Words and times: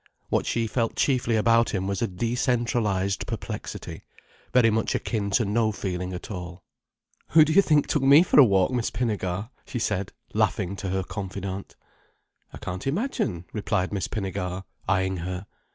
What 0.29 0.47
she 0.47 0.65
felt 0.65 0.95
chiefly 0.95 1.35
about 1.35 1.75
him 1.75 1.85
was 1.85 2.01
a 2.01 2.07
decentralized 2.07 3.27
perplexity, 3.27 4.01
very 4.51 4.71
much 4.71 4.95
akin 4.95 5.29
to 5.37 5.45
no 5.45 5.71
feeling 5.71 6.11
at 6.11 6.31
all. 6.31 6.63
"Who 7.27 7.45
do 7.45 7.53
you 7.53 7.61
think 7.61 7.85
took 7.85 8.01
me 8.01 8.23
for 8.23 8.39
a 8.39 8.43
walk, 8.43 8.71
Miss 8.71 8.89
Pinnegar?" 8.89 9.51
she 9.63 9.77
said, 9.77 10.11
laughing, 10.33 10.75
to 10.77 10.89
her 10.89 11.03
confidante. 11.03 11.75
"I 12.51 12.57
can't 12.57 12.87
imagine," 12.87 13.45
replied 13.53 13.93
Miss 13.93 14.07
Pinnegar, 14.07 14.63
eyeing 14.89 15.17
her. 15.17 15.45